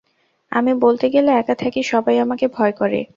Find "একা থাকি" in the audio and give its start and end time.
1.33-1.81